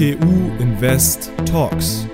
[0.00, 2.06] TU Invest Talks.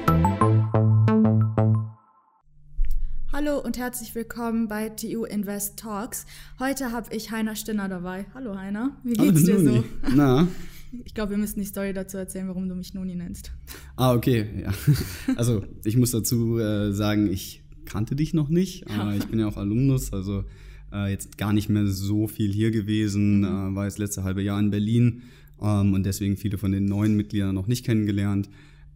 [3.32, 6.26] Hallo und herzlich willkommen bei TU Invest Talks.
[6.58, 8.26] Heute habe ich Heiner Stinner dabei.
[8.34, 9.84] Hallo Heiner, wie geht's dir so?
[10.12, 10.48] Na?
[11.04, 13.52] Ich glaube, wir müssen die Story dazu erzählen, warum du mich Nuni nennst.
[13.94, 14.74] Ah, okay, ja.
[15.36, 18.90] Also ich muss dazu äh, sagen, ich kannte dich noch nicht.
[18.90, 20.42] Äh, ich bin ja auch Alumnus, also
[20.92, 23.76] äh, jetzt gar nicht mehr so viel hier gewesen, mhm.
[23.76, 25.22] war jetzt letzte halbe Jahr in Berlin
[25.60, 28.48] ähm, und deswegen viele von den neuen Mitgliedern noch nicht kennengelernt.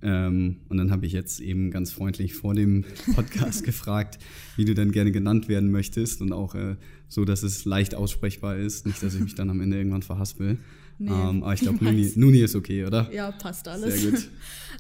[0.02, 4.18] Ähm, und dann habe ich jetzt eben ganz freundlich vor dem Podcast gefragt,
[4.56, 6.76] wie du denn gerne genannt werden möchtest und auch äh,
[7.08, 10.58] so, dass es leicht aussprechbar ist, nicht, dass ich mich dann am Ende irgendwann verhaspel.
[11.02, 13.10] Nee, ähm, aber ich glaube, Nuni, Nuni, ist okay, oder?
[13.10, 14.02] Ja, passt alles.
[14.02, 14.28] Sehr gut.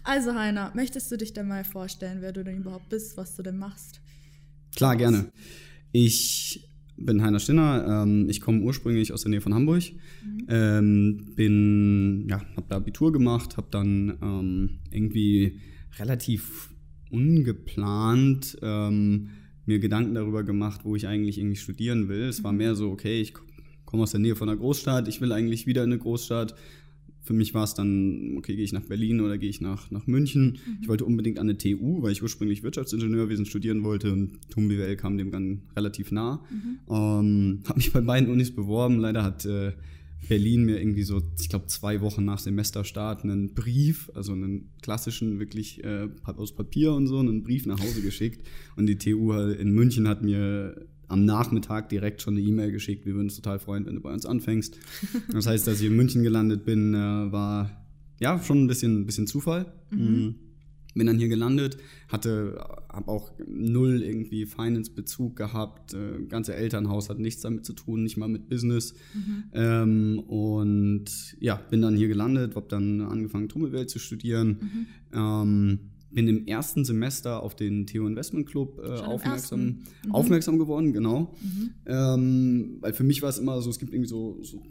[0.04, 3.42] Also Heiner, möchtest du dich denn mal vorstellen, wer du denn überhaupt bist, was du
[3.42, 4.02] denn machst?
[4.76, 5.32] Klar, gerne.
[5.92, 6.69] Ich
[7.00, 8.04] bin Heiner Stinner.
[8.04, 9.82] Ähm, ich komme ursprünglich aus der Nähe von Hamburg.
[10.24, 10.46] Mhm.
[10.48, 15.60] Ähm, bin, ja, habe da Abitur gemacht, habe dann ähm, irgendwie
[15.98, 16.70] relativ
[17.10, 19.30] ungeplant ähm,
[19.66, 22.22] mir Gedanken darüber gemacht, wo ich eigentlich irgendwie studieren will.
[22.22, 22.58] Es war mhm.
[22.58, 23.34] mehr so, okay, ich
[23.84, 26.54] komme aus der Nähe von einer Großstadt, ich will eigentlich wieder in eine Großstadt
[27.22, 30.06] für mich war es dann, okay, gehe ich nach Berlin oder gehe ich nach, nach
[30.06, 30.58] München.
[30.66, 30.78] Mhm.
[30.82, 34.96] Ich wollte unbedingt an eine TU, weil ich ursprünglich Wirtschaftsingenieurwesen studieren wollte und TUM BWL
[34.96, 36.42] kam dem dann relativ nah.
[36.50, 36.78] Mhm.
[36.88, 38.98] Ähm, habe mich bei beiden Unis beworben.
[38.98, 39.72] Leider hat äh,
[40.28, 45.38] Berlin mir irgendwie so, ich glaube, zwei Wochen nach Semesterstart einen Brief, also einen klassischen,
[45.38, 48.46] wirklich äh, aus Papier und so, einen Brief nach Hause geschickt.
[48.76, 53.04] Und die TU in München hat mir am Nachmittag direkt schon eine E-Mail geschickt.
[53.04, 54.78] Wir würden uns total freuen, wenn du bei uns anfängst.
[55.32, 57.70] Das heißt, dass ich in München gelandet bin, äh, war
[58.20, 59.66] ja schon ein bisschen, ein bisschen Zufall.
[59.90, 59.98] Mhm.
[59.98, 60.34] mhm.
[60.92, 61.76] Bin dann hier gelandet,
[62.08, 62.58] hatte,
[62.88, 65.94] habe auch null irgendwie Finance-Bezug gehabt.
[65.94, 68.94] Äh, ganze Elternhaus hat nichts damit zu tun, nicht mal mit Business.
[69.14, 69.44] Mhm.
[69.52, 71.04] Ähm, und
[71.38, 74.58] ja, bin dann hier gelandet, habe dann angefangen, Trommelwelt zu studieren.
[74.60, 74.86] Mhm.
[75.12, 75.78] Ähm,
[76.10, 79.60] bin im ersten Semester auf den Theo Investment Club äh, aufmerksam,
[80.04, 80.12] mhm.
[80.12, 81.34] aufmerksam geworden, genau.
[81.40, 81.70] Mhm.
[81.86, 84.62] Ähm, weil für mich war es immer so, es gibt irgendwie so, so,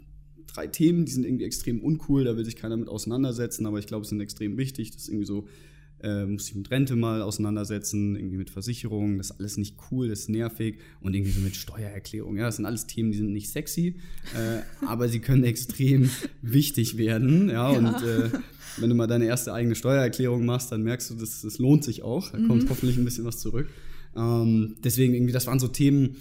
[0.52, 3.86] drei Themen, die sind irgendwie extrem uncool, da will sich keiner mit auseinandersetzen, aber ich
[3.86, 4.90] glaube, es sind extrem wichtig.
[4.90, 5.46] Das ist irgendwie so,
[6.02, 10.08] äh, muss sich mit Rente mal auseinandersetzen, irgendwie mit Versicherungen, das ist alles nicht cool,
[10.08, 12.36] das ist nervig und irgendwie so mit Steuererklärung.
[12.36, 13.96] Ja, das sind alles Themen, die sind nicht sexy,
[14.34, 16.10] äh, aber sie können extrem
[16.42, 17.48] wichtig werden.
[17.48, 17.78] Ja, ja.
[17.78, 18.30] und äh,
[18.78, 22.02] wenn du mal deine erste eigene Steuererklärung machst, dann merkst du, das, das lohnt sich
[22.02, 22.30] auch.
[22.30, 22.70] Da kommt mhm.
[22.70, 23.68] hoffentlich ein bisschen was zurück.
[24.16, 26.16] Ähm, deswegen irgendwie, das waren so Themen,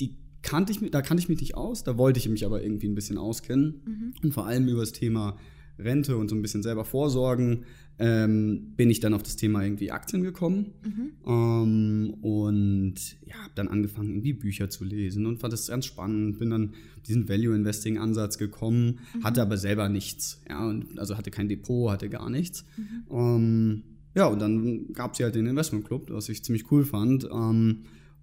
[0.00, 2.88] die kannte ich, da kannte ich mich nicht aus, da wollte ich mich aber irgendwie
[2.88, 3.82] ein bisschen auskennen.
[3.86, 4.14] Mhm.
[4.22, 5.36] Und vor allem über das Thema
[5.78, 7.64] Rente und so ein bisschen selber vorsorgen,
[7.98, 11.10] ähm, bin ich dann auf das Thema irgendwie Aktien gekommen mhm.
[11.26, 16.38] ähm, und ja, habe dann angefangen, irgendwie Bücher zu lesen und fand das ganz spannend.
[16.38, 16.74] Bin dann
[17.06, 19.24] diesen Value Investing Ansatz gekommen, mhm.
[19.24, 22.64] hatte aber selber nichts, ja, und also hatte kein Depot, hatte gar nichts.
[22.76, 23.16] Mhm.
[23.16, 23.82] Ähm,
[24.16, 27.28] ja, und dann gab es ja halt den Investment Club, was ich ziemlich cool fand.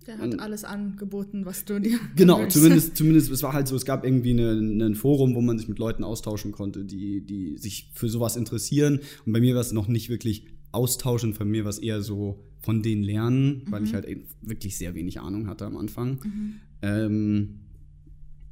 [0.07, 1.99] Der hat alles angeboten, was du dir.
[2.15, 5.67] Genau, zumindest, zumindest, es war halt so, es gab irgendwie ein Forum, wo man sich
[5.67, 8.99] mit Leuten austauschen konnte, die, die sich für sowas interessieren.
[9.25, 12.43] Und bei mir war es noch nicht wirklich austauschen, bei mir war es eher so
[12.61, 13.87] von denen lernen, weil mhm.
[13.87, 14.07] ich halt
[14.41, 16.19] wirklich sehr wenig Ahnung hatte am Anfang.
[16.23, 16.53] Mhm.
[16.81, 17.59] Ähm,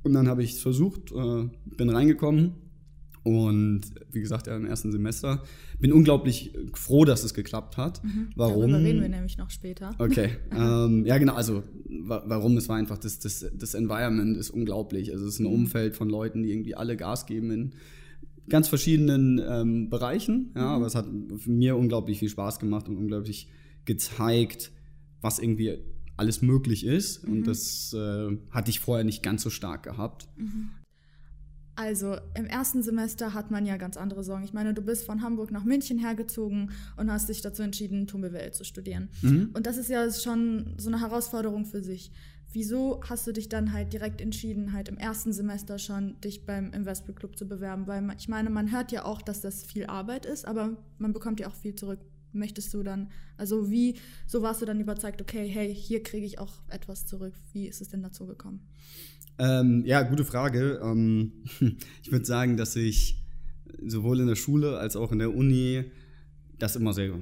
[0.03, 2.68] und dann habe ich es versucht, äh, bin reingekommen
[3.23, 3.81] und
[4.11, 5.43] wie gesagt, ja, im ersten Semester.
[5.79, 8.03] Bin unglaublich froh, dass es geklappt hat.
[8.03, 8.29] Mhm.
[8.35, 8.71] Warum?
[8.71, 9.93] Darüber reden wir nämlich noch später.
[9.97, 10.29] Okay.
[10.51, 11.33] ähm, ja, genau.
[11.33, 12.57] Also, wa warum?
[12.57, 15.11] Es war einfach, das, das, das Environment ist unglaublich.
[15.11, 15.53] Also, es ist ein mhm.
[15.53, 17.75] Umfeld von Leuten, die irgendwie alle Gas geben in
[18.47, 20.51] ganz verschiedenen ähm, Bereichen.
[20.55, 20.67] Ja, mhm.
[20.67, 21.05] aber es hat
[21.45, 23.47] mir unglaublich viel Spaß gemacht und unglaublich
[23.85, 24.71] gezeigt,
[25.21, 25.77] was irgendwie
[26.17, 27.23] alles möglich ist.
[27.23, 27.43] Und mhm.
[27.43, 30.27] das äh, hatte ich vorher nicht ganz so stark gehabt.
[30.37, 30.71] Mhm.
[31.79, 34.43] Also im ersten Semester hat man ja ganz andere Sorgen.
[34.43, 38.25] Ich meine, du bist von Hamburg nach München hergezogen und hast dich dazu entschieden, TUM
[38.51, 39.07] zu studieren.
[39.21, 39.51] Mhm.
[39.53, 42.11] Und das ist ja schon so eine Herausforderung für sich.
[42.51, 46.73] Wieso hast du dich dann halt direkt entschieden, halt im ersten Semester schon dich beim
[46.73, 47.87] Investment Club zu bewerben?
[47.87, 51.39] Weil ich meine, man hört ja auch, dass das viel Arbeit ist, aber man bekommt
[51.39, 51.99] ja auch viel zurück.
[52.31, 53.95] Möchtest du dann, also wie,
[54.27, 57.33] so warst du dann überzeugt, okay, hey, hier kriege ich auch etwas zurück.
[57.53, 58.61] Wie ist es denn dazu gekommen?
[59.39, 60.79] Ähm, ja, gute Frage.
[60.83, 61.31] Ähm,
[62.03, 63.23] ich würde sagen, dass ich
[63.85, 65.85] sowohl in der Schule als auch in der Uni
[66.57, 67.19] das immer sehr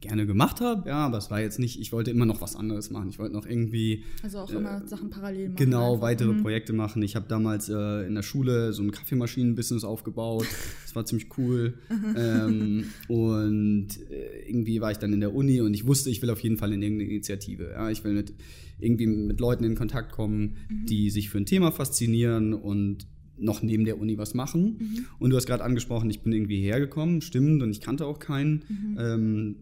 [0.00, 2.90] gerne gemacht habe, ja, aber es war jetzt nicht, ich wollte immer noch was anderes
[2.90, 3.08] machen.
[3.08, 4.04] Ich wollte noch irgendwie.
[4.22, 5.56] Also auch äh, immer Sachen parallel machen.
[5.56, 6.02] Genau, einfach.
[6.02, 6.42] weitere mhm.
[6.42, 7.02] Projekte machen.
[7.02, 10.46] Ich habe damals äh, in der Schule so ein Kaffeemaschinen-Business aufgebaut.
[10.84, 11.74] Das war ziemlich cool.
[12.16, 16.30] ähm, und äh, irgendwie war ich dann in der Uni und ich wusste, ich will
[16.30, 17.70] auf jeden Fall in irgendeine Initiative.
[17.72, 18.34] Ja, ich will mit
[18.78, 20.86] irgendwie mit Leuten in Kontakt kommen, mhm.
[20.86, 24.78] die sich für ein Thema faszinieren und noch neben der Uni was machen.
[24.78, 25.06] Mhm.
[25.18, 28.64] Und du hast gerade angesprochen, ich bin irgendwie hergekommen, stimmt, und ich kannte auch keinen.
[28.68, 28.96] Mhm.
[28.98, 29.56] Ähm,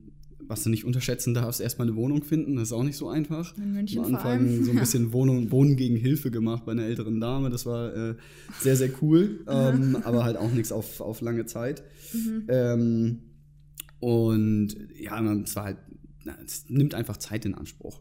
[0.49, 3.57] was du nicht unterschätzen darfst, erstmal eine Wohnung finden, das ist auch nicht so einfach.
[3.57, 7.21] In München Am Anfang so ein bisschen Wohnung, Wohnen gegen Hilfe gemacht bei einer älteren
[7.21, 8.15] Dame, das war äh,
[8.61, 11.83] sehr, sehr cool, ähm, aber halt auch nichts auf, auf lange Zeit.
[12.13, 12.45] Mhm.
[12.49, 13.19] Ähm,
[13.99, 15.79] und ja, es war halt
[16.45, 18.01] es nimmt einfach Zeit in Anspruch.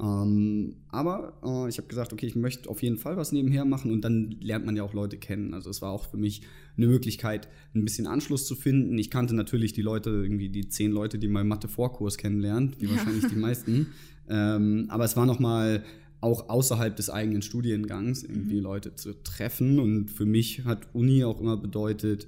[0.00, 3.90] Ähm, aber äh, ich habe gesagt, okay, ich möchte auf jeden Fall was nebenher machen
[3.90, 5.54] und dann lernt man ja auch Leute kennen.
[5.54, 6.42] Also es war auch für mich
[6.76, 8.98] eine Möglichkeit, ein bisschen Anschluss zu finden.
[8.98, 12.92] Ich kannte natürlich die Leute, irgendwie die zehn Leute, die mal Mathe-Vorkurs kennenlernt, wie ja.
[12.92, 13.88] wahrscheinlich die meisten.
[14.26, 15.84] Ähm, aber es war nochmal
[16.22, 18.62] auch außerhalb des eigenen Studiengangs irgendwie mhm.
[18.62, 19.78] Leute zu treffen.
[19.78, 22.26] Und für mich hat Uni auch immer bedeutet,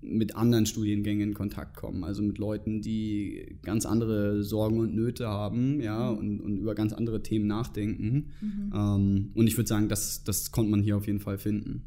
[0.00, 5.28] mit anderen Studiengängen in Kontakt kommen, also mit Leuten, die ganz andere Sorgen und Nöte
[5.28, 6.18] haben, ja, mhm.
[6.18, 8.30] und, und über ganz andere Themen nachdenken.
[8.40, 8.72] Mhm.
[8.74, 11.82] Ähm, und ich würde sagen, das, das konnte man hier auf jeden Fall finden.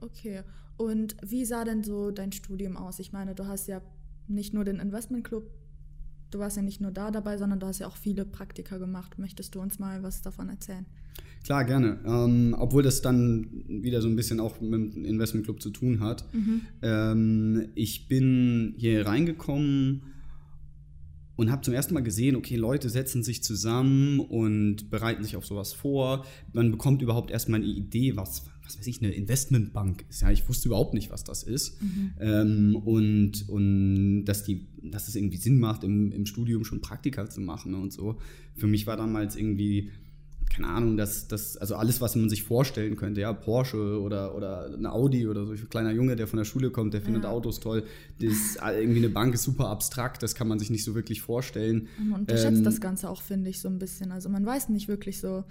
[0.00, 0.42] Okay.
[0.76, 2.98] Und wie sah denn so dein Studium aus?
[2.98, 3.82] Ich meine, du hast ja
[4.28, 5.50] nicht nur den Investmentclub,
[6.30, 9.18] du warst ja nicht nur da dabei, sondern du hast ja auch viele Praktika gemacht.
[9.18, 10.86] Möchtest du uns mal was davon erzählen?
[11.44, 11.98] Klar, gerne.
[12.04, 16.24] Ähm, obwohl das dann wieder so ein bisschen auch mit dem Investmentclub zu tun hat.
[16.34, 16.60] Mhm.
[16.82, 20.02] Ähm, ich bin hier reingekommen
[21.36, 25.46] und habe zum ersten Mal gesehen, okay, Leute setzen sich zusammen und bereiten sich auf
[25.46, 26.26] sowas vor.
[26.52, 30.22] Man bekommt überhaupt erstmal eine Idee, was, was weiß ich, eine Investmentbank ist.
[30.22, 31.82] Ja, ich wusste überhaupt nicht, was das ist.
[31.82, 32.12] Mhm.
[32.20, 37.28] Ähm, und und dass, die, dass es irgendwie Sinn macht, im, im Studium schon Praktika
[37.28, 38.18] zu machen und so.
[38.56, 39.90] Für mich war damals irgendwie
[40.50, 44.66] keine Ahnung, das, das, also alles, was man sich vorstellen könnte, ja, Porsche oder, oder
[44.66, 47.30] ein Audi oder so, ein kleiner Junge, der von der Schule kommt, der findet ja.
[47.30, 47.84] Autos toll.
[48.18, 51.86] Das, irgendwie eine Bank ist super abstrakt, das kann man sich nicht so wirklich vorstellen.
[51.98, 54.10] Man unterschätzt ähm, das Ganze auch, finde ich, so ein bisschen.
[54.10, 55.44] Also man weiß nicht wirklich so.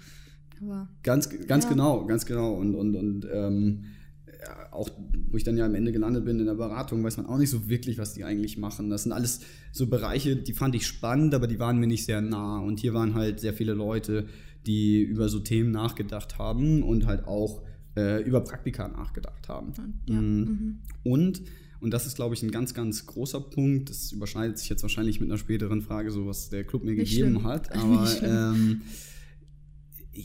[0.62, 1.70] Aber, ganz, ganz ja.
[1.70, 2.54] genau, ganz genau.
[2.54, 3.84] Und, und, und ähm,
[4.26, 4.88] ja, auch,
[5.30, 7.50] wo ich dann ja am Ende gelandet bin in der Beratung, weiß man auch nicht
[7.50, 8.90] so wirklich, was die eigentlich machen.
[8.90, 9.40] Das sind alles
[9.72, 12.58] so Bereiche, die fand ich spannend, aber die waren mir nicht sehr nah.
[12.58, 14.26] Und hier waren halt sehr viele Leute,
[14.66, 17.62] die über so Themen nachgedacht haben und halt auch
[17.96, 19.72] äh, über Praktika nachgedacht haben.
[20.08, 20.20] Ja.
[20.20, 20.38] Mhm.
[20.38, 20.78] mhm.
[21.02, 21.42] Und,
[21.80, 25.20] und das ist, glaube ich, ein ganz, ganz großer Punkt, das überschneidet sich jetzt wahrscheinlich
[25.20, 27.44] mit einer späteren Frage, so was der Club mir Nicht gegeben schlimm.
[27.44, 28.82] hat, aber ähm,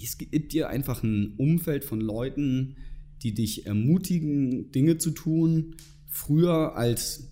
[0.04, 2.76] es gibt dir einfach ein Umfeld von Leuten,
[3.24, 5.76] die dich ermutigen, Dinge zu tun,
[6.08, 7.32] früher als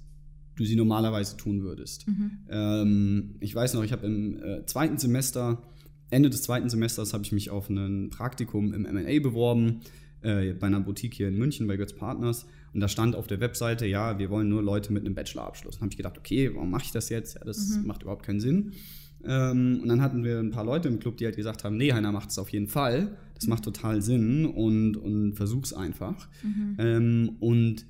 [0.55, 2.07] du sie normalerweise tun würdest.
[2.07, 2.31] Mhm.
[2.49, 5.61] Ähm, ich weiß noch, ich habe im äh, zweiten Semester
[6.13, 9.81] Ende des zweiten Semesters habe ich mich auf ein Praktikum im MA beworben,
[10.21, 12.45] äh, bei einer Boutique hier in München bei Götz Partners.
[12.71, 15.75] Und da stand auf der Webseite, ja, wir wollen nur Leute mit einem Bachelorabschluss.
[15.75, 17.35] Dann habe ich gedacht, okay, warum mache ich das jetzt?
[17.35, 17.87] Ja, das mhm.
[17.87, 18.73] macht überhaupt keinen Sinn.
[19.25, 21.93] Ähm, und dann hatten wir ein paar Leute im Club, die halt gesagt haben, nee,
[21.93, 23.17] Heiner macht es auf jeden Fall.
[23.35, 26.27] Das macht total Sinn und, und versuch's einfach.
[26.43, 26.75] Mhm.
[26.77, 27.85] Ähm, und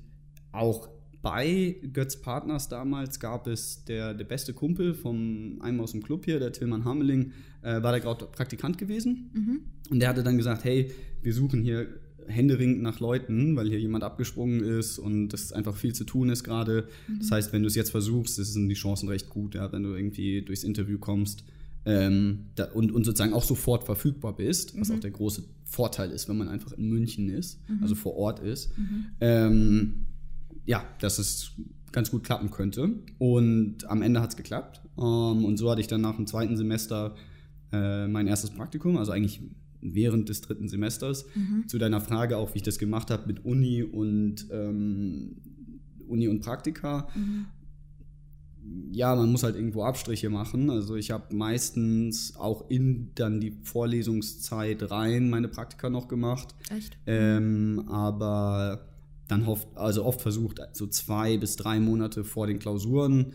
[0.52, 0.88] auch
[1.22, 6.26] bei Götz Partners damals gab es der, der beste Kumpel von einem aus dem Club
[6.26, 7.32] hier, der Tillmann Hameling,
[7.62, 9.30] äh, war der gerade Praktikant gewesen.
[9.32, 9.60] Mhm.
[9.90, 10.90] Und der hatte dann gesagt, hey,
[11.22, 11.88] wir suchen hier
[12.26, 16.44] händeringend nach Leuten, weil hier jemand abgesprungen ist und es einfach viel zu tun ist
[16.44, 16.88] gerade.
[17.08, 17.18] Mhm.
[17.18, 19.94] Das heißt, wenn du es jetzt versuchst, sind die Chancen recht gut, ja, wenn du
[19.94, 21.44] irgendwie durchs Interview kommst
[21.84, 24.96] ähm, da, und, und sozusagen auch sofort verfügbar bist, was mhm.
[24.96, 27.82] auch der große Vorteil ist, wenn man einfach in München ist, mhm.
[27.82, 28.76] also vor Ort ist.
[28.78, 29.06] Mhm.
[29.20, 30.06] Ähm,
[30.66, 31.52] ja, dass es
[31.92, 32.90] ganz gut klappen könnte.
[33.18, 34.80] Und am Ende hat es geklappt.
[34.96, 37.14] Ähm, und so hatte ich dann nach dem zweiten Semester
[37.72, 39.42] äh, mein erstes Praktikum, also eigentlich
[39.84, 41.26] während des dritten Semesters.
[41.34, 41.68] Mhm.
[41.68, 45.36] Zu deiner Frage auch, wie ich das gemacht habe mit Uni und ähm,
[46.08, 47.08] Uni und Praktika.
[47.14, 47.46] Mhm.
[48.92, 50.70] Ja, man muss halt irgendwo Abstriche machen.
[50.70, 56.54] Also ich habe meistens auch in dann die Vorlesungszeit rein meine Praktika noch gemacht.
[56.70, 56.96] Echt?
[57.06, 58.86] Ähm, aber
[59.28, 63.34] dann oft, also oft versucht, so zwei bis drei Monate vor den Klausuren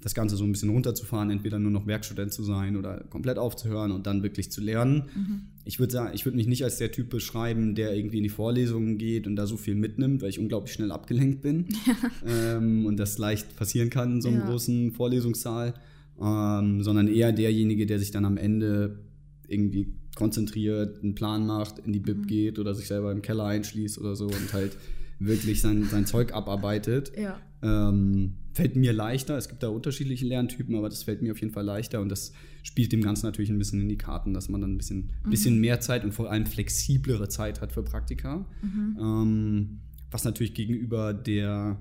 [0.00, 3.90] das Ganze so ein bisschen runterzufahren, entweder nur noch Werkstudent zu sein oder komplett aufzuhören
[3.90, 5.04] und dann wirklich zu lernen.
[5.14, 5.40] Mhm.
[5.64, 8.28] Ich würde sagen, ich würde mich nicht als der Typ beschreiben, der irgendwie in die
[8.28, 12.56] Vorlesungen geht und da so viel mitnimmt, weil ich unglaublich schnell abgelenkt bin ja.
[12.56, 14.46] ähm, und das leicht passieren kann in so einem ja.
[14.46, 15.74] großen Vorlesungssaal,
[16.20, 19.00] ähm, sondern eher derjenige, der sich dann am Ende
[19.48, 22.26] irgendwie konzentriert, einen Plan macht, in die Bib mhm.
[22.26, 24.76] geht oder sich selber im Keller einschließt oder so und halt
[25.18, 27.12] wirklich sein, sein Zeug abarbeitet.
[27.18, 27.40] Ja.
[27.62, 29.36] Ähm, fällt mir leichter.
[29.36, 32.32] Es gibt da unterschiedliche Lerntypen, aber das fällt mir auf jeden Fall leichter und das
[32.62, 35.30] spielt dem Ganzen natürlich ein bisschen in die Karten, dass man dann ein bisschen, mhm.
[35.30, 38.46] bisschen mehr Zeit und vor allem flexiblere Zeit hat für Praktika.
[38.62, 38.96] Mhm.
[39.00, 39.78] Ähm,
[40.10, 41.80] was natürlich gegenüber der,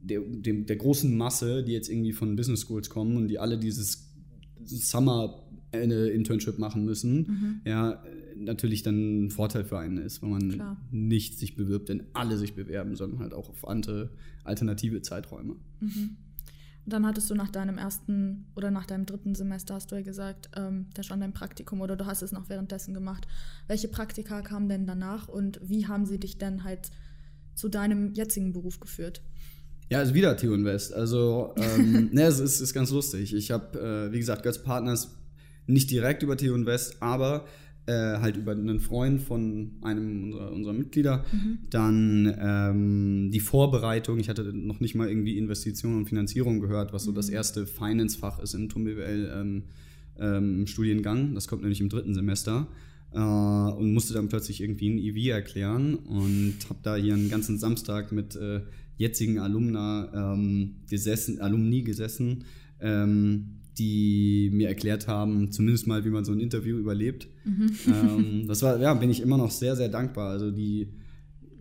[0.00, 3.58] der, dem, der großen Masse, die jetzt irgendwie von Business Schools kommen und die alle
[3.58, 4.12] dieses
[4.64, 7.60] Summer eine Internship machen müssen, mhm.
[7.64, 8.02] ja,
[8.36, 10.76] natürlich dann ein Vorteil für einen ist, wenn man Klar.
[10.90, 14.10] nicht sich bewirbt, denn alle sich bewerben, sondern halt auch auf andere
[14.44, 15.56] alternative Zeiträume.
[15.80, 16.16] Mhm.
[16.84, 20.02] Und dann hattest du nach deinem ersten oder nach deinem dritten Semester, hast du ja
[20.02, 23.28] gesagt, ähm, da stand dein Praktikum oder du hast es noch währenddessen gemacht.
[23.68, 26.90] Welche Praktika kamen denn danach und wie haben sie dich denn halt
[27.54, 29.22] zu deinem jetzigen Beruf geführt?
[29.90, 30.92] Ja, also wieder Theo Invest.
[30.92, 33.34] Also, ähm, ne, es ist, ist, ganz lustig.
[33.34, 35.14] Ich habe, äh, wie gesagt, Götz Partners
[35.66, 37.44] nicht direkt über Theo Invest, aber
[37.86, 41.24] äh, halt über einen Freund von einem unserer, unserer Mitglieder.
[41.32, 41.58] Mhm.
[41.70, 44.20] Dann ähm, die Vorbereitung.
[44.20, 47.34] Ich hatte noch nicht mal irgendwie Investitionen und Finanzierung gehört, was so das mhm.
[47.34, 49.62] erste Finance-Fach ist im TUM BWL ähm,
[50.18, 51.34] ähm, Studiengang.
[51.34, 52.68] Das kommt nämlich im dritten Semester.
[53.12, 57.58] Äh, und musste dann plötzlich irgendwie ein EV erklären und habe da hier einen ganzen
[57.58, 58.60] Samstag mit äh,
[58.96, 62.44] jetzigen Alumna ähm, gesessen, Alumni gesessen.
[62.80, 67.28] Ähm, die mir erklärt haben, zumindest mal, wie man so ein Interview überlebt.
[67.44, 67.70] Mhm.
[67.86, 70.30] Ähm, das war, ja, bin ich immer noch sehr, sehr dankbar.
[70.30, 70.88] Also die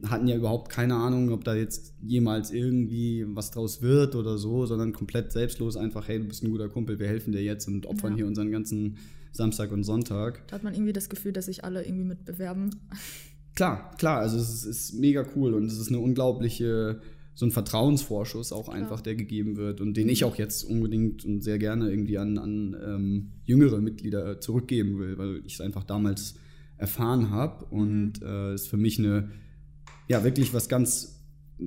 [0.07, 4.65] hatten ja überhaupt keine Ahnung, ob da jetzt jemals irgendwie was draus wird oder so,
[4.65, 7.85] sondern komplett selbstlos einfach, hey, du bist ein guter Kumpel, wir helfen dir jetzt und
[7.85, 8.17] opfern ja.
[8.17, 8.97] hier unseren ganzen
[9.31, 10.45] Samstag und Sonntag.
[10.47, 12.75] Da hat man irgendwie das Gefühl, dass sich alle irgendwie mitbewerben.
[13.55, 17.01] Klar, klar, also es ist, ist mega cool und es ist eine unglaubliche
[17.33, 21.41] so ein Vertrauensvorschuss auch einfach, der gegeben wird und den ich auch jetzt unbedingt und
[21.41, 26.35] sehr gerne irgendwie an, an ähm, jüngere Mitglieder zurückgeben will, weil ich es einfach damals
[26.77, 28.27] erfahren habe und mhm.
[28.27, 29.31] äh, es für mich eine,
[30.07, 31.21] ja, wirklich was ganz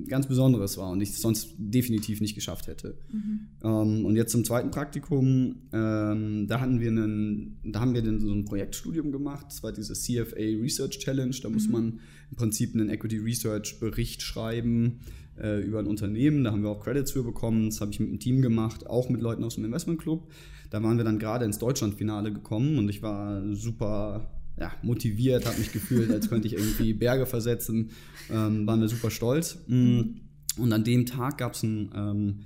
[0.09, 2.97] ganz Besonderes war und ich es sonst definitiv nicht geschafft hätte.
[3.11, 3.39] Mhm.
[3.63, 8.19] Ähm, und jetzt zum zweiten Praktikum, ähm, da hatten wir einen, da haben wir dann
[8.19, 9.45] so ein Projektstudium gemacht.
[9.49, 11.35] Das war diese CFA Research Challenge.
[11.41, 11.53] Da mhm.
[11.53, 14.99] muss man im Prinzip einen Equity Research Bericht schreiben
[15.41, 16.43] äh, über ein Unternehmen.
[16.43, 17.65] Da haben wir auch Credits für bekommen.
[17.69, 20.27] Das habe ich mit einem Team gemacht, auch mit Leuten aus dem Investment Club.
[20.69, 25.57] Da waren wir dann gerade ins Deutschlandfinale gekommen und ich war super ja, motiviert, habe
[25.57, 27.91] mich gefühlt, als könnte ich irgendwie Berge versetzen.
[28.29, 29.59] Ähm, waren wir super stolz.
[29.67, 30.01] Mm.
[30.57, 32.39] Und an dem Tag gab es einen, ähm,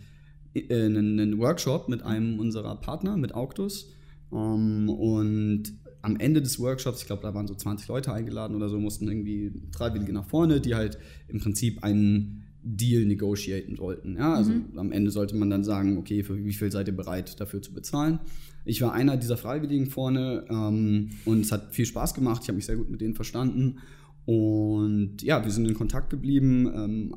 [0.53, 3.93] äh, einen, einen, Workshop mit einem unserer Partner, mit Auctus.
[4.31, 8.69] Ähm, und am Ende des Workshops, ich glaube, da waren so 20 Leute eingeladen oder
[8.69, 14.17] so, mussten irgendwie Freiwillige nach vorne, die halt im Prinzip einen Deal negotiaten sollten.
[14.17, 14.77] Ja, also mhm.
[14.77, 17.73] am Ende sollte man dann sagen, okay, für wie viel seid ihr bereit dafür zu
[17.73, 18.19] bezahlen?
[18.65, 22.41] Ich war einer dieser Freiwilligen vorne ähm, und es hat viel Spaß gemacht.
[22.43, 23.77] Ich habe mich sehr gut mit denen verstanden.
[24.25, 26.69] Und ja, wir sind in Kontakt geblieben.
[26.75, 27.15] Ähm,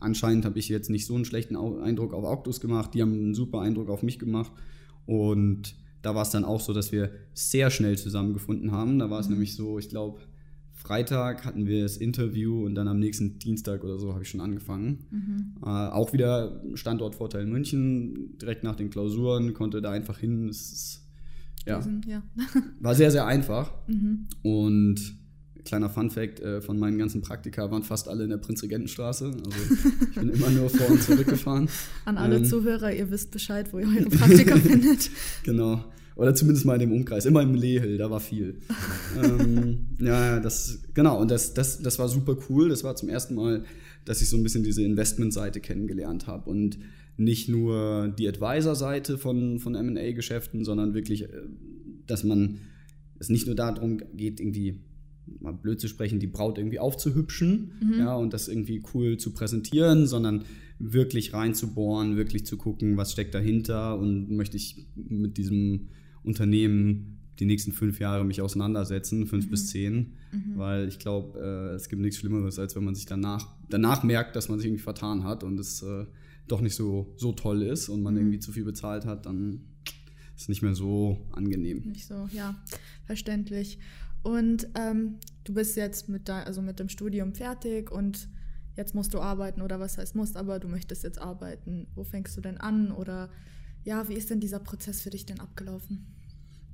[0.00, 2.92] anscheinend habe ich jetzt nicht so einen schlechten Eindruck auf Octus gemacht.
[2.92, 4.52] Die haben einen super Eindruck auf mich gemacht.
[5.06, 8.98] Und da war es dann auch so, dass wir sehr schnell zusammengefunden haben.
[8.98, 9.34] Da war es mhm.
[9.34, 10.20] nämlich so, ich glaube,
[10.80, 14.40] Freitag hatten wir das Interview und dann am nächsten Dienstag oder so habe ich schon
[14.40, 15.04] angefangen.
[15.10, 15.54] Mhm.
[15.62, 20.48] Äh, auch wieder Standortvorteil München, direkt nach den Klausuren, konnte da einfach hin.
[20.48, 21.02] Es ist,
[21.66, 22.22] ja, ja.
[22.80, 23.72] war sehr, sehr einfach.
[23.88, 24.26] Mhm.
[24.42, 25.18] Und
[25.66, 29.26] kleiner Fun-Fact: äh, von meinen ganzen Praktika waren fast alle in der Prinzregentenstraße.
[29.26, 29.74] Also
[30.08, 31.68] ich bin immer nur vor und zurück gefahren.
[32.06, 35.10] An alle ähm, Zuhörer, ihr wisst Bescheid, wo ihr eure Praktika findet.
[35.44, 35.84] Genau.
[36.20, 37.24] Oder zumindest mal in dem Umkreis.
[37.24, 38.58] Immer im Lehel, da war viel.
[39.24, 41.18] ähm, ja, das, genau.
[41.18, 42.68] Und das, das, das war super cool.
[42.68, 43.64] Das war zum ersten Mal,
[44.04, 46.50] dass ich so ein bisschen diese Investmentseite kennengelernt habe.
[46.50, 46.78] Und
[47.16, 51.28] nicht nur die Advisor-Seite von, von MA-Geschäften, sondern wirklich, äh,
[52.06, 52.58] dass man
[53.18, 54.78] es nicht nur darum geht, irgendwie
[55.40, 57.98] mal blöd zu sprechen, die Braut irgendwie aufzuhübschen mhm.
[57.98, 60.44] ja, und das irgendwie cool zu präsentieren, sondern
[60.78, 65.88] wirklich reinzubohren, wirklich zu gucken, was steckt dahinter und möchte ich mit diesem
[66.22, 69.50] Unternehmen die nächsten fünf Jahre mich auseinandersetzen, fünf mhm.
[69.50, 70.56] bis zehn, mhm.
[70.56, 74.36] weil ich glaube, äh, es gibt nichts Schlimmeres, als wenn man sich danach, danach merkt,
[74.36, 76.04] dass man sich irgendwie vertan hat und es äh,
[76.46, 78.20] doch nicht so, so toll ist und man mhm.
[78.20, 79.62] irgendwie zu viel bezahlt hat, dann
[80.36, 81.82] ist es nicht mehr so angenehm.
[81.86, 82.54] Nicht so, ja,
[83.06, 83.78] verständlich.
[84.22, 88.28] Und ähm, du bist jetzt mit, de also mit dem Studium fertig und
[88.76, 91.86] jetzt musst du arbeiten oder was heißt musst, aber du möchtest jetzt arbeiten.
[91.94, 93.30] Wo fängst du denn an oder
[93.84, 96.06] ja, wie ist denn dieser Prozess für dich denn abgelaufen?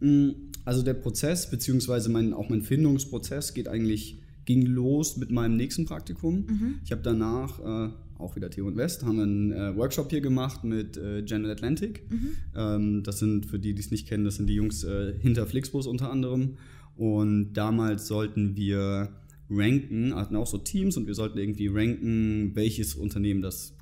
[0.00, 0.30] Mm,
[0.64, 5.86] also der Prozess, beziehungsweise mein, auch mein Findungsprozess geht eigentlich, ging los mit meinem nächsten
[5.86, 6.46] Praktikum.
[6.46, 6.74] Mhm.
[6.84, 10.64] Ich habe danach, äh, auch wieder Theo und West, haben einen äh, Workshop hier gemacht
[10.64, 12.02] mit äh, General Atlantic.
[12.10, 12.28] Mhm.
[12.54, 15.46] Ähm, das sind, für die, die es nicht kennen, das sind die Jungs äh, hinter
[15.46, 16.56] Flixbus unter anderem.
[16.96, 19.10] Und damals sollten wir
[19.50, 23.75] ranken, hatten auch so Teams und wir sollten irgendwie ranken, welches Unternehmen das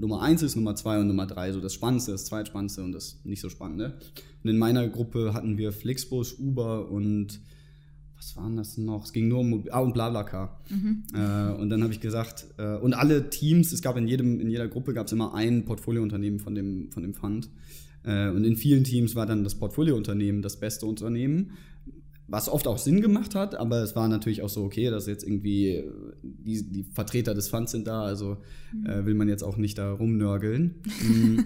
[0.00, 3.20] Nummer 1 ist, Nummer 2 und Nummer 3, so das Spannendste, das Zweitspannendste und das
[3.24, 3.98] nicht so Spannende.
[4.42, 7.40] Und in meiner Gruppe hatten wir Flixbus, Uber und
[8.16, 9.04] was waren das noch?
[9.04, 10.60] Es ging nur um ah, und Blablacar.
[10.68, 11.04] Mhm.
[11.14, 14.50] Äh, und dann habe ich gesagt, äh, und alle Teams, es gab in jedem, in
[14.50, 17.50] jeder Gruppe gab es immer ein Portfoliounternehmen von dem, von dem Fund.
[18.04, 21.52] Äh, und in vielen Teams war dann das Portfoliounternehmen das beste Unternehmen
[22.30, 25.24] was oft auch Sinn gemacht hat, aber es war natürlich auch so, okay, dass jetzt
[25.24, 28.38] irgendwie äh, die, die Vertreter des Funds sind da, also
[28.72, 28.86] mhm.
[28.86, 30.76] äh, will man jetzt auch nicht da rumnörgeln.
[31.00, 31.44] Mhm.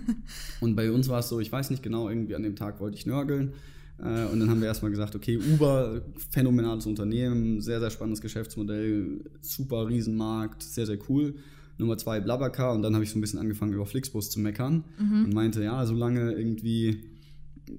[0.60, 2.96] und bei uns war es so, ich weiß nicht genau, irgendwie an dem Tag wollte
[2.96, 3.52] ich nörgeln.
[3.98, 9.24] Äh, und dann haben wir erstmal gesagt, okay, Uber, phänomenales Unternehmen, sehr, sehr spannendes Geschäftsmodell,
[9.40, 11.36] super Riesenmarkt, sehr, sehr cool.
[11.78, 12.74] Nummer zwei, Blablacar.
[12.74, 15.24] Und dann habe ich so ein bisschen angefangen, über Flixbus zu meckern mhm.
[15.24, 17.13] und meinte, ja, solange irgendwie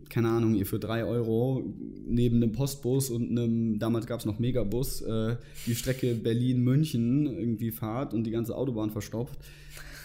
[0.10, 1.64] keine Ahnung, ihr für drei Euro
[2.08, 7.72] neben einem Postbus und einem, damals gab es noch Megabus, äh, die Strecke Berlin-München irgendwie
[7.72, 9.40] fahrt und die ganze Autobahn verstopft.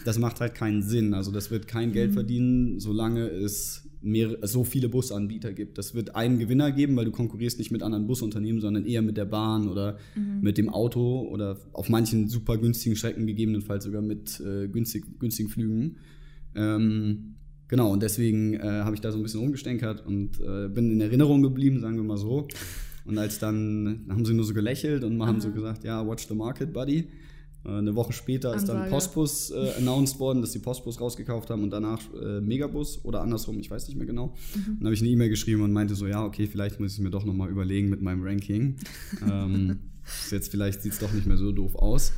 [0.05, 1.13] Das macht halt keinen Sinn.
[1.13, 2.15] Also das wird kein Geld mhm.
[2.15, 5.77] verdienen, solange es mehr, so viele Busanbieter gibt.
[5.77, 9.17] Das wird einen Gewinner geben, weil du konkurrierst nicht mit anderen Busunternehmen, sondern eher mit
[9.17, 10.41] der Bahn oder mhm.
[10.41, 15.49] mit dem Auto oder auf manchen super günstigen Strecken gegebenenfalls sogar mit äh, günstig, günstigen
[15.49, 15.97] Flügen.
[16.55, 17.35] Ähm,
[17.71, 20.99] Genau, und deswegen äh, habe ich da so ein bisschen rumgestänkert und äh, bin in
[20.99, 22.49] Erinnerung geblieben, sagen wir mal so.
[23.05, 26.35] Und als dann, haben sie nur so gelächelt und haben so gesagt, ja, watch the
[26.35, 27.07] market, buddy.
[27.63, 28.73] Äh, eine Woche später Ansage.
[28.73, 33.05] ist dann Postbus äh, announced worden, dass die Postbus rausgekauft haben und danach äh, Megabus
[33.05, 34.35] oder andersrum, ich weiß nicht mehr genau.
[34.53, 34.79] Mhm.
[34.79, 37.09] Dann habe ich eine E-Mail geschrieben und meinte so, ja, okay, vielleicht muss ich mir
[37.09, 38.75] doch nochmal überlegen mit meinem Ranking.
[39.31, 39.79] ähm,
[40.29, 42.11] jetzt vielleicht sieht es doch nicht mehr so doof aus.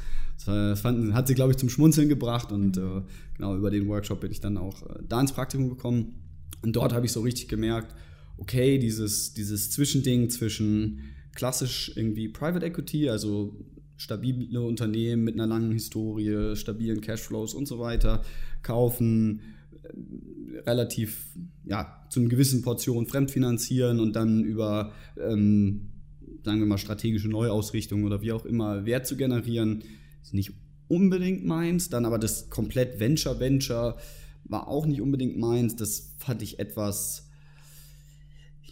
[0.45, 2.97] Das fand, hat sie, glaube ich, zum Schmunzeln gebracht und mhm.
[2.97, 3.01] äh,
[3.38, 6.15] genau über den Workshop bin ich dann auch äh, da ins Praktikum gekommen.
[6.62, 7.93] Und dort habe ich so richtig gemerkt,
[8.38, 11.01] okay, dieses, dieses Zwischending zwischen
[11.35, 13.55] klassisch irgendwie Private Equity, also
[13.97, 18.23] stabile Unternehmen mit einer langen Historie, stabilen Cashflows und so weiter,
[18.62, 19.41] kaufen,
[19.83, 21.25] äh, relativ,
[21.65, 25.89] ja, zu einer gewissen Portion fremdfinanzieren und dann über, ähm,
[26.43, 29.83] sagen wir mal, strategische Neuausrichtung oder wie auch immer Wert zu generieren,
[30.24, 30.53] ist nicht
[30.88, 31.89] unbedingt meins.
[31.89, 33.98] Dann aber das komplett Venture-Venture
[34.46, 35.75] war auch nicht unbedingt meins.
[35.75, 37.30] Das fand ich etwas.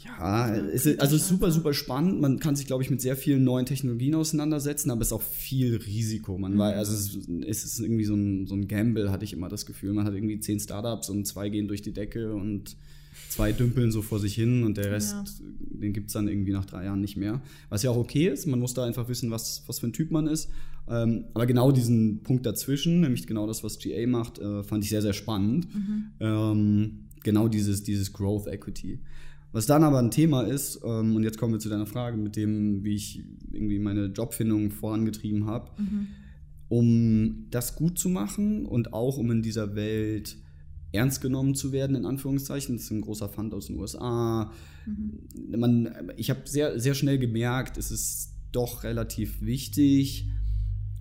[0.03, 2.19] Ja, ist, also super, super spannend.
[2.21, 5.21] Man kann sich, glaube ich, mit sehr vielen neuen Technologien auseinandersetzen, aber es ist auch
[5.21, 6.39] viel Risiko.
[6.39, 6.57] Man mhm.
[6.57, 9.47] war, also es ist, es ist irgendwie so ein, so ein Gamble, hatte ich immer
[9.47, 9.93] das Gefühl.
[9.93, 12.77] Man hat irgendwie zehn Startups und zwei gehen durch die Decke und
[13.31, 15.45] zwei dümpeln so vor sich hin und der Rest, ja.
[15.59, 17.41] den gibt es dann irgendwie nach drei Jahren nicht mehr.
[17.69, 20.11] Was ja auch okay ist, man muss da einfach wissen, was, was für ein Typ
[20.11, 20.49] man ist.
[20.89, 24.89] Ähm, aber genau diesen Punkt dazwischen, nämlich genau das, was GA macht, äh, fand ich
[24.89, 25.73] sehr, sehr spannend.
[25.73, 26.03] Mhm.
[26.19, 28.99] Ähm, genau dieses, dieses Growth Equity.
[29.53, 32.35] Was dann aber ein Thema ist, ähm, und jetzt kommen wir zu deiner Frage mit
[32.35, 36.07] dem, wie ich irgendwie meine Jobfindung vorangetrieben habe, mhm.
[36.67, 40.37] um das gut zu machen und auch um in dieser Welt
[40.91, 42.75] ernst genommen zu werden, in Anführungszeichen.
[42.75, 44.51] Das ist ein großer Fund aus den USA.
[44.85, 45.59] Mhm.
[45.59, 50.27] Man, ich habe sehr, sehr schnell gemerkt, es ist doch relativ wichtig,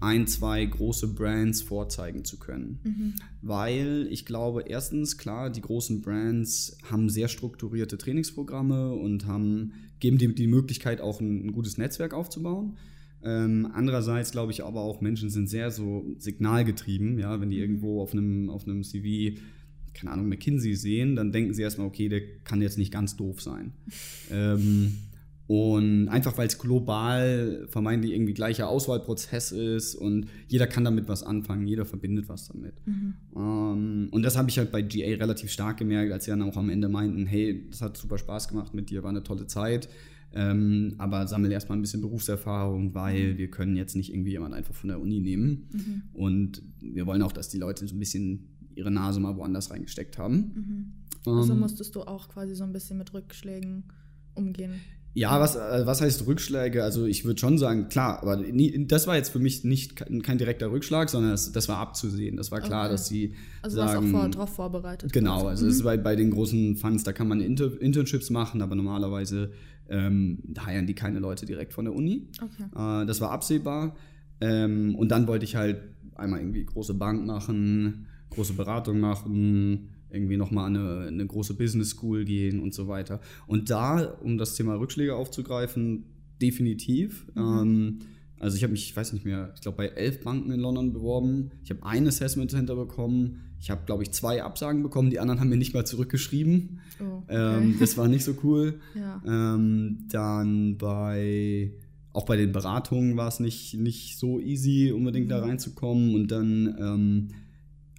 [0.01, 2.81] ein, zwei große Brands vorzeigen zu können.
[2.83, 3.15] Mhm.
[3.43, 10.17] Weil ich glaube, erstens, klar, die großen Brands haben sehr strukturierte Trainingsprogramme und haben, geben
[10.17, 12.77] die, die Möglichkeit, auch ein, ein gutes Netzwerk aufzubauen.
[13.23, 17.63] Ähm, andererseits glaube ich aber auch, Menschen sind sehr so signalgetrieben, ja, wenn die mhm.
[17.63, 19.39] irgendwo auf einem, auf einem CV
[19.95, 23.41] keine Ahnung, McKinsey sehen, dann denken sie erstmal, okay, der kann jetzt nicht ganz doof
[23.43, 23.73] sein.
[24.31, 24.97] ähm,
[25.51, 31.25] und einfach weil es global vermeintlich irgendwie gleicher Auswahlprozess ist und jeder kann damit was
[31.25, 32.75] anfangen, jeder verbindet was damit.
[32.87, 33.15] Mhm.
[33.35, 36.57] Ähm, und das habe ich halt bei GA relativ stark gemerkt, als sie dann auch
[36.57, 39.89] am Ende meinten, hey, das hat super Spaß gemacht mit dir, war eine tolle Zeit.
[40.33, 44.75] Ähm, aber sammel erstmal ein bisschen Berufserfahrung, weil wir können jetzt nicht irgendwie jemand einfach
[44.75, 45.69] von der Uni nehmen.
[45.73, 46.03] Mhm.
[46.13, 48.47] Und wir wollen auch, dass die Leute so ein bisschen
[48.81, 50.95] ihre Nase mal woanders reingesteckt haben.
[51.25, 51.33] Mhm.
[51.39, 53.85] Also ähm, musstest du auch quasi so ein bisschen mit Rückschlägen
[54.35, 54.81] umgehen.
[55.13, 56.85] Ja, was, äh, was heißt Rückschläge?
[56.85, 60.23] Also ich würde schon sagen, klar, aber nie, das war jetzt für mich nicht kein,
[60.23, 62.37] kein direkter Rückschlag, sondern das, das, war abzusehen.
[62.37, 62.93] Das war klar, okay.
[62.93, 65.13] dass sie also sagen, auch vor, darauf vorbereitet.
[65.13, 65.71] Genau, also mhm.
[65.71, 69.51] ist bei, bei den großen Funds, da kann man Inter Internships machen, aber normalerweise
[69.89, 72.29] ähm, heiern die keine Leute direkt von der Uni.
[72.41, 73.03] Okay.
[73.03, 73.97] Äh, das war absehbar.
[74.41, 75.83] Ähm, und dann wollte ich halt
[76.15, 82.25] einmal irgendwie große Bank machen, große Beratung machen, irgendwie nochmal eine, eine große Business School
[82.25, 83.21] gehen und so weiter.
[83.47, 86.05] Und da, um das Thema Rückschläge aufzugreifen,
[86.41, 87.27] definitiv.
[87.35, 87.43] Mhm.
[87.43, 87.99] Ähm,
[88.41, 90.93] also ich habe mich, ich weiß nicht mehr, ich glaube bei elf Banken in London
[90.93, 91.51] beworben.
[91.63, 93.43] Ich habe ein Assessment Center bekommen.
[93.61, 95.11] Ich habe, glaube ich, zwei Absagen bekommen.
[95.11, 96.81] Die anderen haben mir nicht mal zurückgeschrieben.
[96.99, 97.59] Oh, okay.
[97.59, 98.81] ähm, das war nicht so cool.
[98.95, 99.23] ja.
[99.27, 101.73] ähm, dann bei,
[102.15, 105.31] auch bei den Beratungen war es nicht, nicht so easy, unbedingt mhm.
[105.31, 106.15] da reinzukommen.
[106.15, 107.29] Und dann ähm,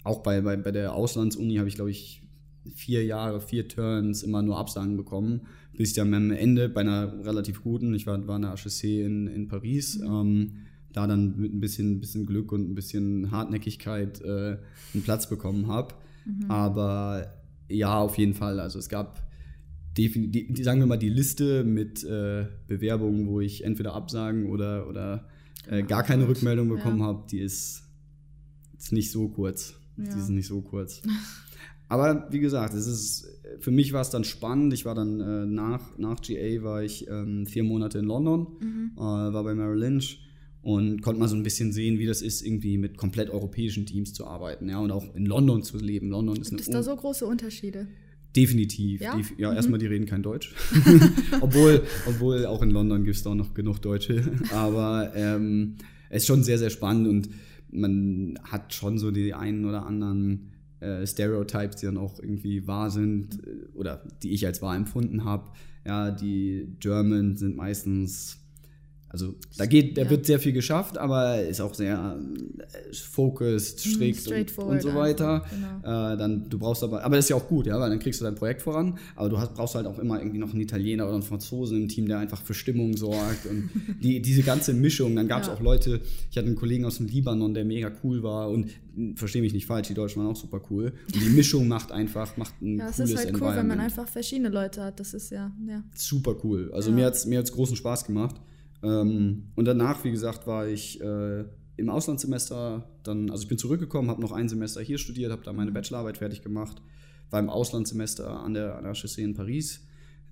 [0.04, 2.22] auch bei, bei, bei der Auslandsuni habe ich, glaube ich,
[2.76, 5.42] vier Jahre, vier Turns immer nur Absagen bekommen,
[5.74, 9.04] bis ich dann am Ende bei einer relativ guten, ich war, war in der HSC
[9.04, 10.06] in, in Paris, mhm.
[10.08, 10.52] ähm,
[10.94, 14.58] da dann mit ein bisschen, bisschen Glück und ein bisschen Hartnäckigkeit äh,
[14.94, 15.96] einen Platz bekommen habe.
[16.26, 16.52] Mhm.
[16.52, 17.34] Aber
[17.70, 18.60] ja, auf jeden Fall.
[18.60, 19.26] Also es gab
[19.98, 25.28] definitiv, sagen wir mal, die Liste mit äh, Bewerbungen, wo ich entweder Absagen oder, oder
[25.68, 27.06] äh, gar keine Rückmeldung bekommen ja.
[27.06, 27.84] habe, die ist,
[28.78, 29.81] ist nicht so kurz.
[30.06, 30.14] Ja.
[30.14, 31.02] Die ist nicht so kurz.
[31.88, 33.28] Aber wie gesagt, es ist,
[33.60, 34.74] für mich war es dann spannend.
[34.74, 38.92] Ich war dann äh, nach, nach GA war ich ähm, vier Monate in London, mhm.
[38.96, 40.20] äh, war bei Merrill Lynch
[40.62, 44.14] und konnte mal so ein bisschen sehen, wie das ist, irgendwie mit komplett europäischen Teams
[44.14, 46.10] zu arbeiten, ja, und auch in London zu leben.
[46.10, 47.88] London ist Gibt es da so große Unterschiede?
[48.36, 49.02] Definitiv.
[49.02, 49.56] Ja, Def ja mhm.
[49.56, 50.54] erstmal, die reden kein Deutsch.
[51.42, 54.32] obwohl, obwohl auch in London gibt es da noch genug Deutsche.
[54.52, 55.76] Aber ähm,
[56.10, 57.30] es ist schon sehr, sehr spannend und
[57.72, 62.90] man hat schon so die einen oder anderen äh, Stereotypes, die dann auch irgendwie wahr
[62.90, 65.52] sind äh, oder die ich als wahr empfunden habe.
[65.86, 68.41] Ja, die German sind meistens
[69.12, 70.10] also da geht, da ja.
[70.10, 72.18] wird sehr viel geschafft, aber ist auch sehr
[72.60, 75.44] äh, focused, mhm, strikt und, und, so weiter.
[75.50, 76.14] Genau.
[76.14, 78.22] Äh, dann du brauchst aber, aber das ist ja auch gut, ja, weil dann kriegst
[78.22, 78.98] du dein Projekt voran.
[79.18, 81.88] Aber du hast, brauchst halt auch immer irgendwie noch einen Italiener oder einen Franzosen im
[81.90, 83.70] Team, der einfach für Stimmung sorgt und
[84.02, 85.14] die, diese ganze Mischung.
[85.18, 85.56] Dann gab es ja.
[85.56, 86.00] auch Leute.
[86.30, 88.70] Ich hatte einen Kollegen aus dem Libanon, der mega cool war und
[89.16, 90.94] verstehe mich nicht falsch, die Deutschen waren auch super cool.
[91.14, 93.82] Und die Mischung macht einfach, macht ein ja, cooles Es ist halt cool, wenn man
[93.82, 95.02] einfach verschiedene Leute hat.
[95.02, 95.84] Das ist ja, ja.
[95.94, 96.72] super cool.
[96.74, 98.36] Also mir hat's mir hat's großen Spaß gemacht.
[98.84, 101.46] Ähm, und danach, wie gesagt, war ich äh,
[101.78, 105.54] im Auslandssemester dann, also ich bin zurückgekommen, habe noch ein Semester hier studiert, habe da
[105.54, 106.82] meine Bachelorarbeit fertig gemacht,
[107.30, 109.86] war im Auslandssemester an der, an der Chaussee in Paris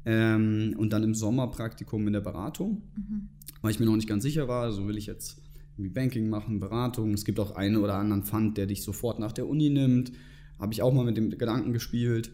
[0.06, 3.30] ähm, und dann im Sommerpraktikum in der Beratung, mhm.
[3.62, 5.42] weil ich mir noch nicht ganz sicher war, so will ich jetzt
[5.80, 7.14] irgendwie Banking machen, Beratung.
[7.14, 10.12] Es gibt auch einen oder anderen Fund, der dich sofort nach der Uni nimmt.
[10.60, 12.32] Habe ich auch mal mit dem Gedanken gespielt.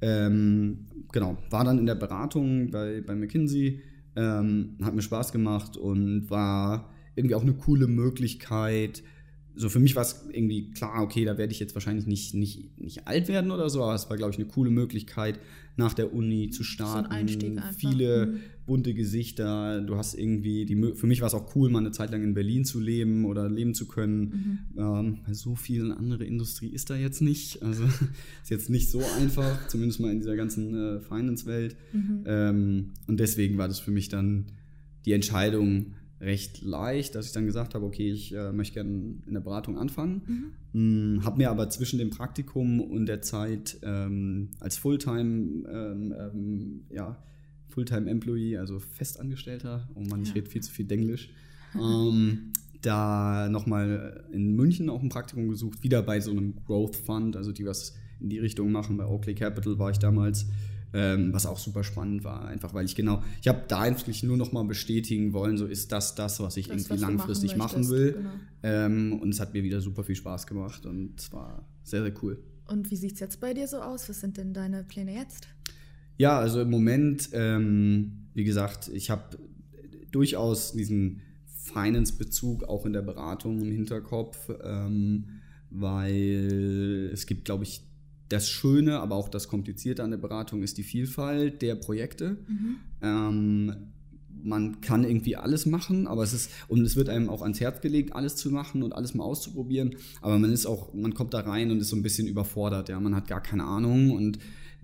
[0.00, 3.82] Ähm, genau, war dann in der Beratung bei, bei McKinsey
[4.16, 9.02] ähm, hat mir Spaß gemacht und war irgendwie auch eine coole Möglichkeit.
[9.56, 12.78] So für mich war es irgendwie klar, okay, da werde ich jetzt wahrscheinlich nicht, nicht,
[12.78, 15.40] nicht alt werden oder so, aber es war, glaube ich, eine coole Möglichkeit,
[15.76, 17.04] nach der Uni zu starten.
[17.04, 17.74] So ein Einstieg einfach.
[17.74, 18.40] Viele mhm.
[18.66, 19.82] bunte Gesichter.
[19.82, 22.34] Du hast irgendwie, die, für mich war es auch cool, mal eine Zeit lang in
[22.34, 24.20] Berlin zu leben oder leben zu können.
[24.74, 24.78] Mhm.
[24.78, 27.62] Ähm, so viel andere Industrie ist da jetzt nicht.
[27.62, 27.84] Also
[28.42, 31.76] ist jetzt nicht so einfach, zumindest mal in dieser ganzen äh, Finance-Welt.
[31.92, 32.24] Mhm.
[32.26, 34.46] Ähm, und deswegen war das für mich dann
[35.04, 39.34] die Entscheidung, recht leicht, dass ich dann gesagt habe, okay, ich äh, möchte gerne in
[39.34, 40.52] der Beratung anfangen.
[40.72, 41.16] Mhm.
[41.18, 46.80] Mm, habe mir aber zwischen dem Praktikum und der Zeit ähm, als Fulltime, ähm, ähm,
[46.90, 47.22] ja,
[47.68, 51.28] Fulltime Employee, also Festangestellter, oh Mann, ich rede viel zu viel Englisch,
[51.74, 57.36] ähm, da nochmal in München auch ein Praktikum gesucht, wieder bei so einem Growth Fund,
[57.36, 58.96] also die was in die Richtung machen.
[58.96, 60.46] Bei Oakley Capital war ich damals
[60.96, 64.38] ähm, was auch super spannend war, einfach weil ich genau, ich habe da eigentlich nur
[64.38, 67.82] noch mal bestätigen wollen, so ist das das, was ich das, irgendwie was langfristig machen,
[67.82, 68.12] machen, will.
[68.12, 68.30] Genau.
[68.62, 72.14] Ähm, und es hat mir wieder super viel Spaß gemacht und es war sehr, sehr
[72.22, 72.42] cool.
[72.66, 74.08] Und wie sieht es jetzt bei dir so aus?
[74.08, 75.48] Was sind denn deine Pläne jetzt?
[76.16, 79.38] Ja, also im Moment, ähm, wie gesagt, ich habe
[80.10, 85.26] durchaus diesen Finance-Bezug auch in der Beratung im Hinterkopf, ähm,
[85.68, 87.82] weil es gibt, glaube ich,
[88.28, 92.38] das Schöne, aber auch das Komplizierte an der Beratung ist die Vielfalt der Projekte.
[92.48, 92.76] Mhm.
[93.02, 93.76] Ähm,
[94.42, 97.80] man kann irgendwie alles machen, aber es ist, und es wird einem auch ans Herz
[97.80, 99.96] gelegt, alles zu machen und alles mal auszuprobieren.
[100.20, 103.00] Aber man ist auch, man kommt da rein und ist so ein bisschen überfordert, ja.
[103.00, 104.38] Man hat gar keine Ahnung und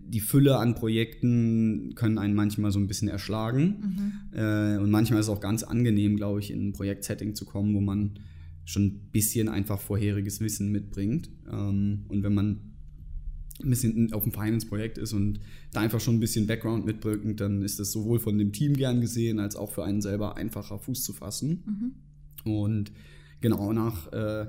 [0.05, 4.23] die Fülle an Projekten können einen manchmal so ein bisschen erschlagen.
[4.33, 4.39] Mhm.
[4.39, 7.75] Äh, und manchmal ist es auch ganz angenehm, glaube ich, in ein Projektsetting zu kommen,
[7.75, 8.19] wo man
[8.65, 11.31] schon ein bisschen einfach vorheriges Wissen mitbringt.
[11.51, 12.72] Ähm, und wenn man
[13.65, 15.41] ein bisschen auf dem Finance-Projekt ist und
[15.73, 19.01] da einfach schon ein bisschen Background mitbringt, dann ist das sowohl von dem Team gern
[19.01, 21.95] gesehen, als auch für einen selber einfacher Fuß zu fassen.
[22.45, 22.53] Mhm.
[22.53, 22.93] Und
[23.41, 24.47] genau nach äh,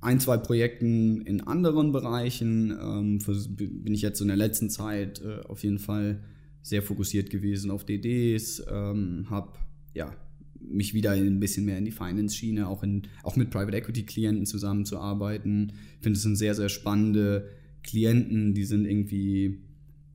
[0.00, 3.18] ein, zwei Projekten in anderen Bereichen ähm,
[3.56, 6.22] bin ich jetzt in der letzten Zeit äh, auf jeden Fall
[6.62, 9.52] sehr fokussiert gewesen auf DDs, ähm, habe
[9.94, 10.14] ja
[10.60, 12.84] mich wieder ein bisschen mehr in die Finance-Schiene, auch,
[13.22, 15.72] auch mit Private Equity-Klienten zusammenzuarbeiten.
[15.96, 17.48] Ich finde es eine sehr, sehr spannende
[17.82, 19.60] Klienten, die sind irgendwie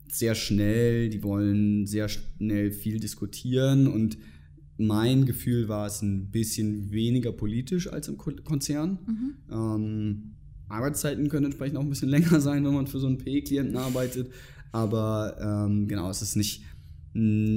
[0.07, 4.17] sehr schnell, die wollen sehr schnell viel diskutieren und
[4.77, 8.99] mein Gefühl war es ein bisschen weniger politisch als im Konzern.
[9.07, 9.33] Mhm.
[9.51, 10.23] Ähm,
[10.67, 14.29] Arbeitszeiten können entsprechend auch ein bisschen länger sein, wenn man für so einen PE-Klienten arbeitet.
[14.71, 16.63] Aber ähm, genau, es ist nicht,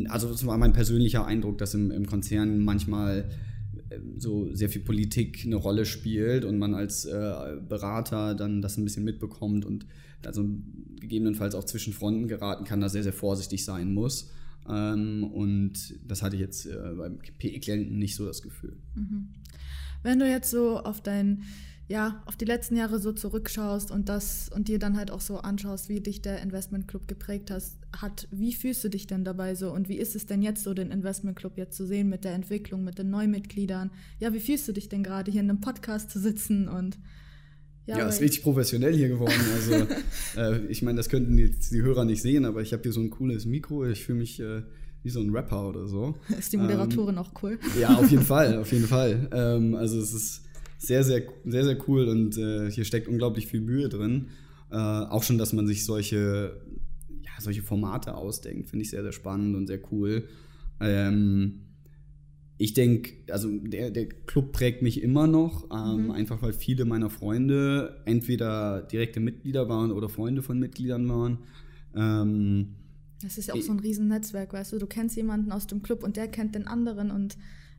[0.09, 3.29] also es war mein persönlicher Eindruck, dass im, im Konzern manchmal
[4.16, 8.85] so sehr viel Politik eine Rolle spielt und man als äh, Berater dann das ein
[8.85, 9.87] bisschen mitbekommt und
[10.24, 10.44] also
[11.01, 14.31] gegebenenfalls auch zwischen Fronten geraten kann, da sehr, sehr vorsichtig sein muss.
[14.68, 18.77] Ähm, und das hatte ich jetzt äh, beim PE-Klienten nicht so das Gefühl.
[18.94, 19.29] Mhm.
[20.03, 21.42] Wenn du jetzt so auf dein
[21.88, 25.38] ja, auf die letzten Jahre so zurückschaust und das und dir dann halt auch so
[25.38, 29.72] anschaust, wie dich der Investmentclub geprägt hast, hat, wie fühlst du dich denn dabei so
[29.72, 32.85] und wie ist es denn jetzt so, den Investmentclub jetzt zu sehen mit der Entwicklung,
[32.85, 33.90] mit den Neumitgliedern?
[34.20, 36.98] Ja, wie fühlst du dich denn gerade hier in einem Podcast zu sitzen und
[37.87, 39.33] ja, ja ist richtig professionell hier geworden.
[39.55, 39.87] Also
[40.37, 43.01] äh, ich meine, das könnten jetzt die Hörer nicht sehen, aber ich habe hier so
[43.01, 43.87] ein cooles Mikro.
[43.87, 44.62] Ich fühle mich äh,
[45.03, 46.16] wie so ein Rapper oder so.
[46.38, 47.59] Ist die Moderatorin ähm, auch cool?
[47.81, 49.31] Ja, auf jeden Fall, auf jeden Fall.
[49.33, 50.47] Ähm, also es ist
[50.79, 54.29] sehr, sehr, sehr, sehr cool und äh, hier steckt unglaublich viel Mühe drin.
[54.71, 56.61] Äh, auch schon, dass man sich solche,
[57.23, 60.29] ja, solche Formate ausdenkt, finde ich sehr, sehr spannend und sehr cool.
[60.81, 61.61] Ähm,
[62.59, 66.11] ich denke, also der, der Club prägt mich immer noch, ähm, mhm.
[66.11, 71.38] einfach weil viele meiner Freunde entweder direkte Mitglieder waren oder Freunde von Mitgliedern waren.
[71.95, 72.75] Ähm,
[73.23, 76.05] das ist ja auch so ein Riesennetzwerk, weißt du, du kennst jemanden aus dem Club
[76.05, 77.37] und der kennt den anderen und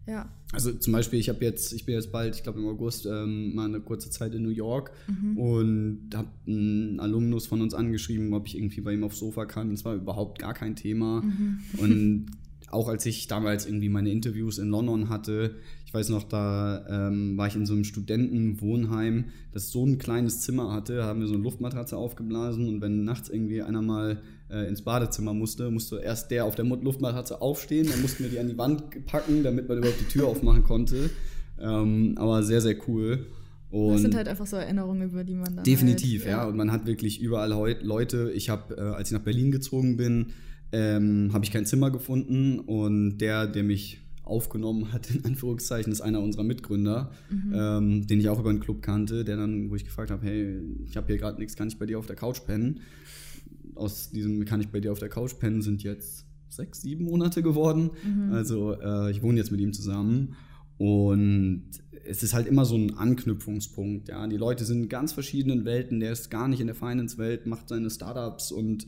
[0.09, 0.29] ja.
[0.51, 3.53] Also zum Beispiel, ich habe jetzt, ich bin jetzt bald, ich glaube im August, ähm,
[3.53, 5.37] mal eine kurze Zeit in New York mhm.
[5.37, 9.69] und habe einen Alumnus von uns angeschrieben, ob ich irgendwie bei ihm aufs Sofa kann.
[9.69, 11.21] Das war überhaupt gar kein Thema.
[11.21, 11.59] Mhm.
[11.77, 12.25] Und
[12.71, 15.55] auch als ich damals irgendwie meine Interviews in London hatte,
[15.85, 20.41] ich weiß noch, da ähm, war ich in so einem Studentenwohnheim, das so ein kleines
[20.41, 24.67] Zimmer hatte, haben wir so eine Luftmatratze aufgeblasen und wenn nachts irgendwie einer mal äh,
[24.67, 28.47] ins Badezimmer musste, musste erst der auf der Luftmatratze aufstehen, dann mussten wir die an
[28.47, 31.09] die Wand packen, damit man überhaupt die Tür aufmachen konnte.
[31.59, 33.25] Ähm, aber sehr, sehr cool.
[33.71, 35.63] Und das sind halt einfach so Erinnerungen, über die man dann.
[35.63, 36.43] Definitiv, halt, ja.
[36.43, 36.47] ja.
[36.47, 37.49] Und man hat wirklich überall
[37.83, 38.31] Leute.
[38.33, 40.27] Ich habe, äh, als ich nach Berlin gezogen bin,
[40.71, 46.01] ähm, habe ich kein Zimmer gefunden und der, der mich aufgenommen hat, in Anführungszeichen, ist
[46.01, 47.53] einer unserer Mitgründer, mhm.
[47.53, 50.59] ähm, den ich auch über den Club kannte, der dann, wo ich gefragt habe, hey,
[50.85, 52.81] ich habe hier gerade nichts, kann ich bei dir auf der Couch pennen?
[53.75, 57.41] Aus diesem kann ich bei dir auf der Couch pennen sind jetzt sechs, sieben Monate
[57.41, 57.91] geworden.
[58.03, 58.33] Mhm.
[58.33, 60.35] Also äh, ich wohne jetzt mit ihm zusammen
[60.77, 61.69] und
[62.05, 64.09] es ist halt immer so ein Anknüpfungspunkt.
[64.09, 65.99] Ja, die Leute sind in ganz verschiedenen Welten.
[65.99, 68.85] Der ist gar nicht in der Finance-Welt, macht seine Startups und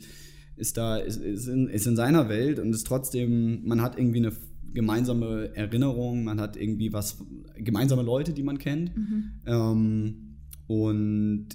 [0.56, 4.18] ist da ist, ist, in, ist in seiner Welt und ist trotzdem, man hat irgendwie
[4.18, 4.32] eine
[4.74, 7.18] gemeinsame Erinnerung, man hat irgendwie was,
[7.56, 8.96] gemeinsame Leute, die man kennt.
[8.96, 9.32] Mhm.
[9.46, 10.36] Ähm,
[10.66, 11.48] und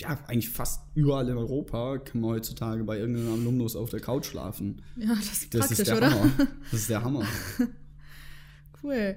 [0.00, 4.26] ja, eigentlich fast überall in Europa kann man heutzutage bei irgendeinem Alumnus auf der Couch
[4.26, 4.82] schlafen.
[4.96, 6.10] Ja, das ist das ist der oder?
[6.10, 6.30] Hammer.
[6.70, 7.26] Das ist der Hammer.
[8.82, 9.16] cool.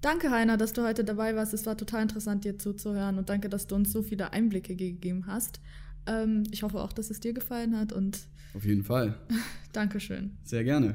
[0.00, 1.54] Danke, Heiner, dass du heute dabei warst.
[1.54, 5.26] Es war total interessant, dir zuzuhören und danke, dass du uns so viele Einblicke gegeben
[5.26, 5.60] hast.
[6.08, 8.18] Ähm, ich hoffe auch, dass es dir gefallen hat und.
[8.54, 9.14] Auf jeden Fall.
[9.72, 10.36] Dankeschön.
[10.42, 10.94] Sehr gerne.